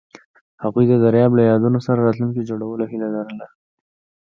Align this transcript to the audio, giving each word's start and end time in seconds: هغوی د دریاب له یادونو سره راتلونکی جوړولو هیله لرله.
هغوی 0.63 0.85
د 0.89 0.93
دریاب 1.05 1.31
له 1.35 1.43
یادونو 1.49 1.79
سره 1.85 1.99
راتلونکی 2.07 2.47
جوړولو 2.49 2.83
هیله 2.91 3.07
لرله. 3.15 3.47